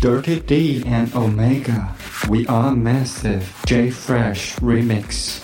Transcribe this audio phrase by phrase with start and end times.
[0.00, 1.94] Dirty D and Omega,
[2.28, 3.42] we are massive.
[3.66, 5.40] J Fresh Remix.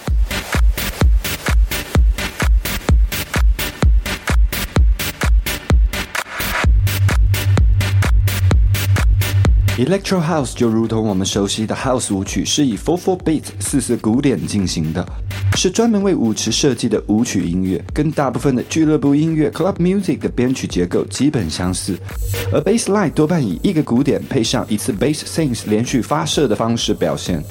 [9.78, 15.06] Electro House 就如同我们熟悉的 House 舞曲，是以 Four Four Beat 四四鼓点进行的，
[15.55, 21.97] 是专门为舞池设计的舞曲音乐，跟大部分的俱乐部音乐 Club Music 的编曲结构基本相似。
[22.51, 27.43] 而 Bass Line 多半以一个鼓点配上一次 Bass Synth 连续发射的方式表现。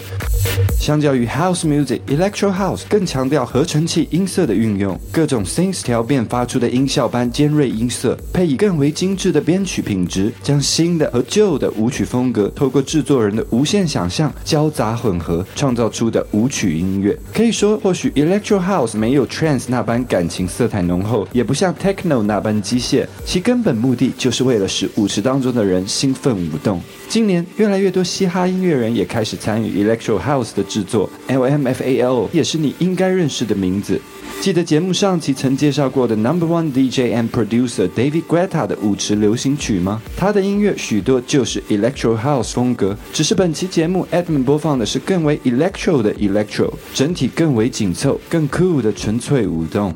[0.80, 17.16] 相较于 House Music，Electro House 更强调合成器音色的运用，各种 Synth 调变发出的音效般尖锐音色，配以更为精致的编曲品质，将新的和旧的舞曲风格透过制作人的无限想象交杂混合，创造出的舞曲音乐。
[17.32, 26.80] 可以说，或许 Electro House 没有 Trance 那般感情色彩浓厚，也不像 Techno 那般机械，其根本目的就是为了使舞池当中的人兴奋舞动。
[27.09, 34.00] 今年，越来越多嘻哈音乐人也开始参与 Electro House 的制作，LMFAO 也是你应该认识的名字。
[34.41, 40.01] 记得节目上期曾介绍过的 Number One DJ and Producer David Guetta 的舞池流行曲吗？
[40.16, 49.95] 他的音乐许多就是 Electro House 风格，只是本期节目 Edmund 播放的是更为 Electro 的 Electro，整体更为紧凑、更酷的纯粹舞动。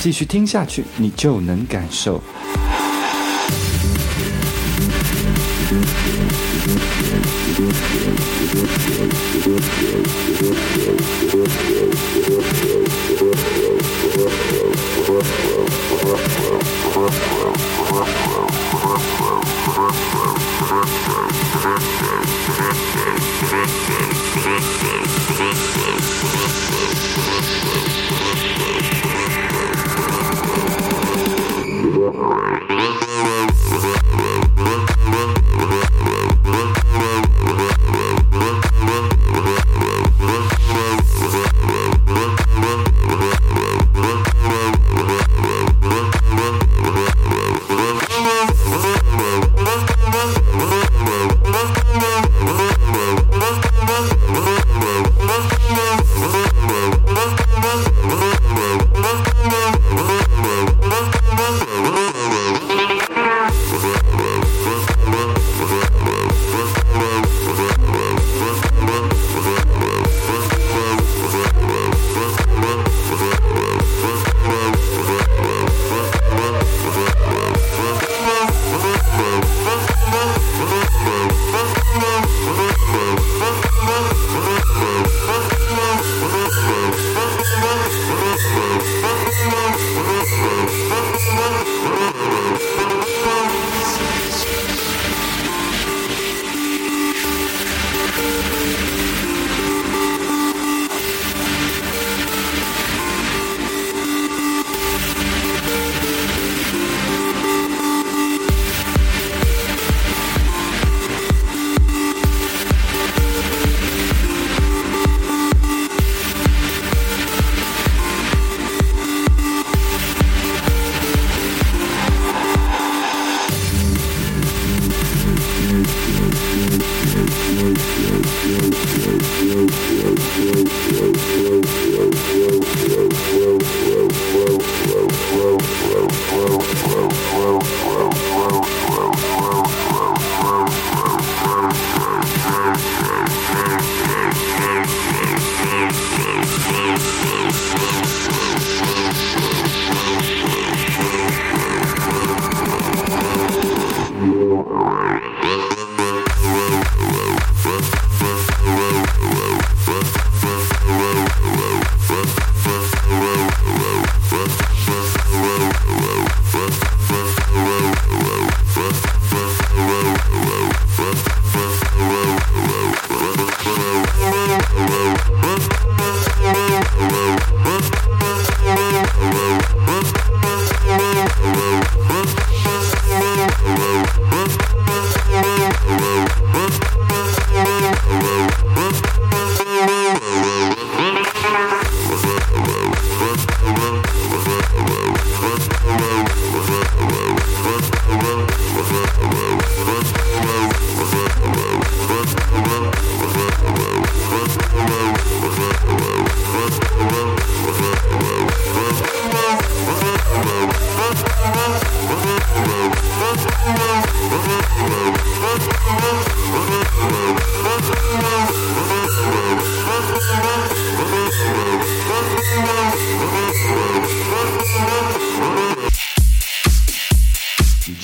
[0.00, 2.22] 继续听下去，你就能感受。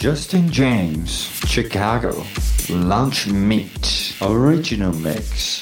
[0.01, 2.23] Justin James, Chicago,
[2.67, 5.61] Lunch Meat, Original Mix.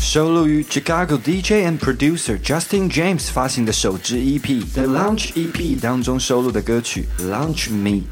[0.00, 8.02] 收录于 Chicago DJ and producer Justin James 发行的首支 EP《The Launch EP》当中收录的歌曲《Launch Meet》。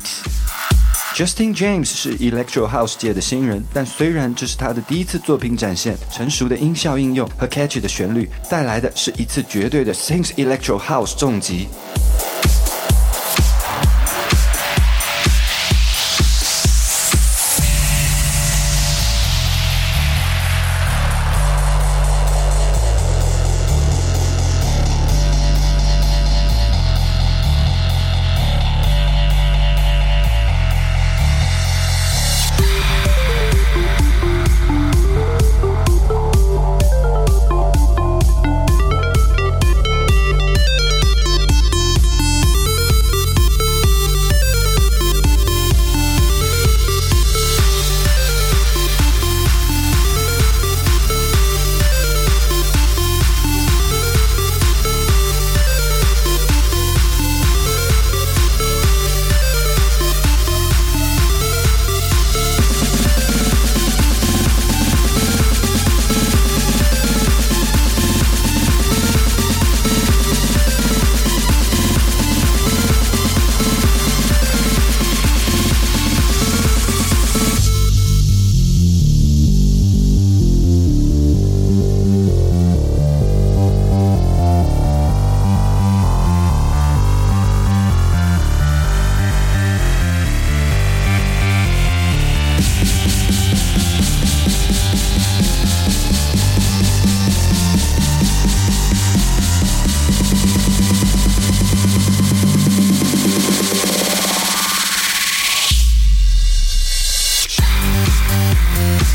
[1.17, 11.69] Justin James 是 Electro House 界的新人，但虽然这是他的第一次作品展现，成熟的音效应用和 catchy 的旋律带来的是一次绝对的 Sings Electro House 重击。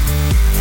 [0.09, 0.52] you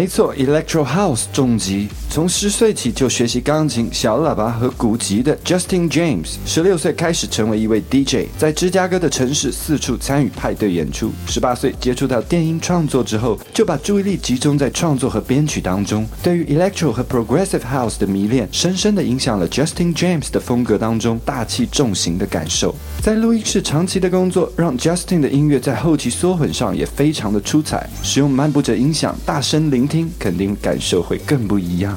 [0.00, 1.86] 没错，Electro House 重疾。
[2.12, 11.12] 从十岁起就学习钢琴、小喇叭和古籍的 Justin James，十六岁开始成为一位 DJ，在芝加哥的城市四处参与派对演出。
[11.28, 16.04] 十八岁接触到电音创作之后，就把注意力集中在创作和编曲当中。
[16.20, 22.74] 对于 Electro 和 Progressive House 的迷恋，深深的影响了 Justin James 的风格当中大气重型的感受。
[23.00, 27.88] 在录音室长期的工作，让 Justin 的音乐在后期缩混上也非常的出彩。
[28.02, 31.96] 使用漫步者音响，大声聆听，肯定感受会更不一样。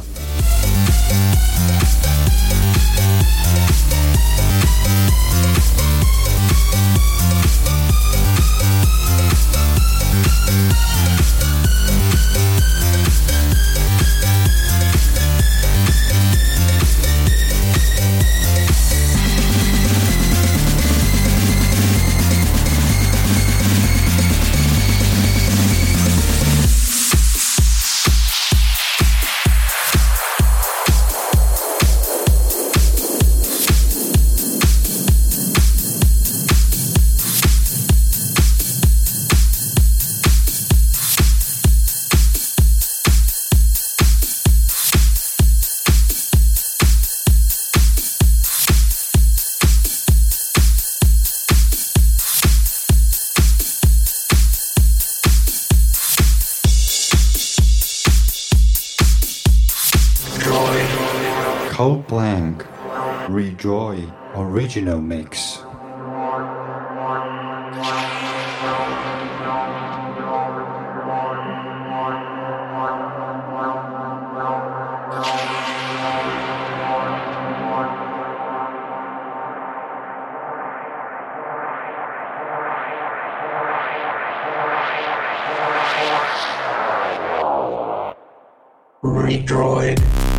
[1.10, 1.53] Thank
[61.84, 62.66] Paul Plank
[63.28, 65.60] Rejoy Original Mix
[89.04, 90.33] Redroid.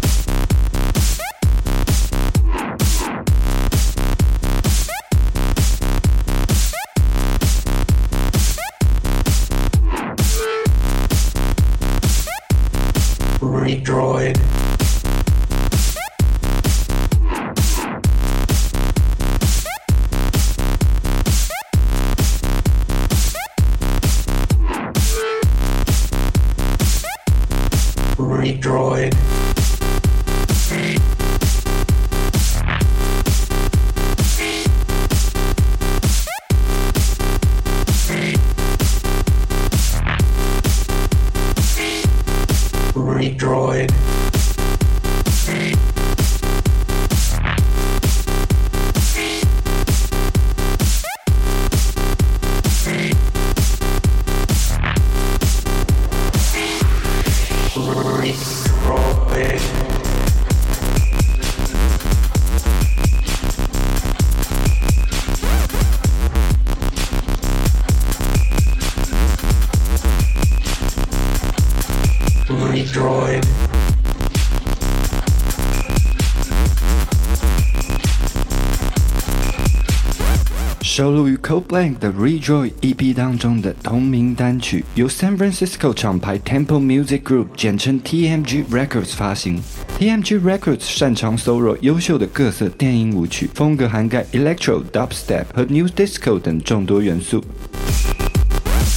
[80.96, 89.16] 收录于 Coldplay 的 Rejoy EP 当中的同名单曲，由 San Francisco 厂牌 Temple Music Group 简称 TMG Records
[89.16, 89.60] 发行。
[89.98, 97.44] TMG Records 擅长搜罗优秀的各色电音舞曲，风格涵盖 Electro、Dubstep 和 New Disco 等众多元素。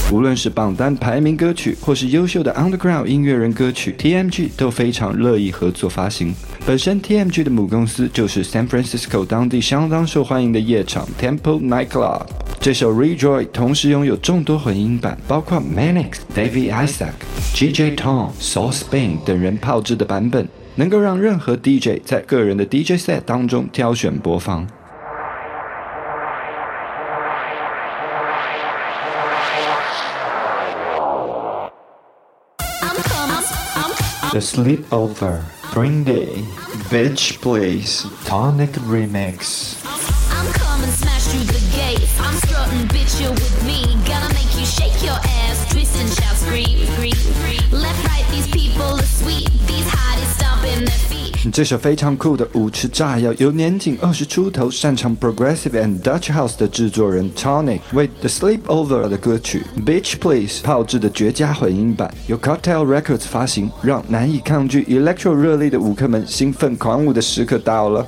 [0.09, 6.33] 无论是榜单排名歌曲，或是优秀的 Underground 音乐人歌曲，TMG 都非常乐意合作发行。
[6.65, 12.21] 本身 TMG 的母公司就是 San Francisco 当地相当受欢迎的夜场 Temple Nightclub。
[12.61, 17.11] 这首 Rejoy 同时拥有众多混音版，包括 Manix、David Isaac、
[17.53, 24.65] GJ Tom、Sauce Bane 等人炮制的版本，能够让任何 DJ 在个人的 DJ set 当中挑选播放。
[34.33, 36.43] The Sleepover, Spring Day,
[36.91, 39.79] Beach Place, Tonic Remix.
[40.31, 41.67] I'm coming smash through the.
[42.19, 43.83] I'm strutting, bitch, you're with me.
[44.05, 47.71] Gonna make you shake your ass, twist and shout, scream, scream, scream.
[47.71, 49.49] Left, right, these people are sweet.
[49.65, 51.36] These hotties stomping their feet.
[51.51, 62.85] 这首非常酷的舞池炸药，由年仅二十出头、擅长 Progressive and Dutch House 的制作人 Tonic 为 The Sleepover 的歌曲 Beach Please 炮制的绝佳混音版，由 Cocktail
[62.85, 68.05] Records 发行，让难以抗拒 Electro 热力的舞客们兴奋狂舞的时刻到了。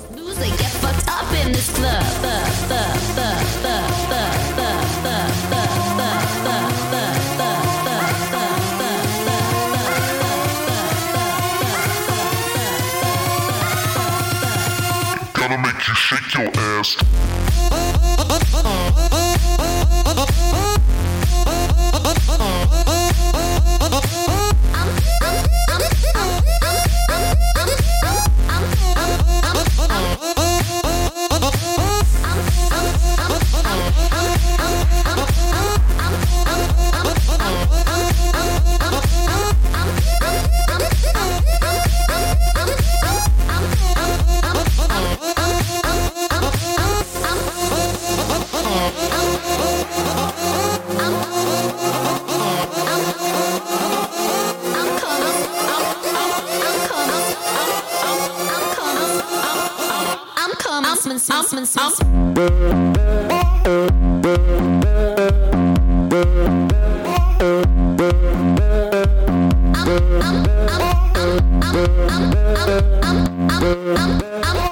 [72.09, 74.68] I'm, I'm, I'm, I'm, I'm, I'm, I'm.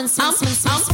[0.00, 0.34] I'm, I'm,
[0.66, 0.87] I'm